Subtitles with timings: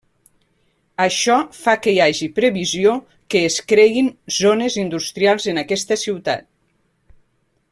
[1.03, 2.95] Això fa que hi hagi previsió
[3.33, 6.49] que es creïn zones industrials en aquesta ciutat.